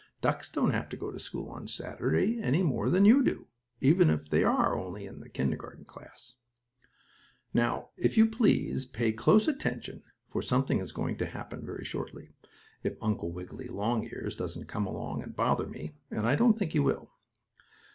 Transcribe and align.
Ducks 0.19 0.49
don't 0.49 0.71
have 0.71 0.89
to 0.89 0.97
go 0.97 1.11
to 1.11 1.19
school 1.19 1.51
on 1.51 1.67
Saturday 1.67 2.41
any 2.41 2.63
more 2.63 2.89
than 2.89 3.05
you 3.05 3.21
do, 3.21 3.45
even 3.81 4.09
if 4.09 4.29
they 4.29 4.43
are 4.43 4.75
only 4.75 5.05
in 5.05 5.19
the 5.19 5.29
kindergarten 5.29 5.85
class. 5.85 6.33
Now, 7.53 7.89
if 7.97 8.17
you 8.17 8.25
please, 8.25 8.83
pay 8.83 9.11
close 9.11 9.47
attention, 9.47 10.01
for 10.27 10.41
something 10.41 10.79
is 10.79 10.91
going 10.91 11.17
to 11.19 11.27
happen 11.27 11.63
very 11.67 11.85
shortly, 11.85 12.29
if 12.81 12.97
Uncle 12.99 13.31
Wiggily 13.31 13.67
Longears 13.67 14.35
doesn't 14.35 14.65
come 14.67 14.87
along 14.87 15.21
and 15.21 15.35
bother 15.35 15.67
me, 15.67 15.93
and 16.09 16.25
I 16.25 16.35
don't 16.35 16.57
believe 16.57 16.71
he 16.71 16.79
will. 16.79 17.11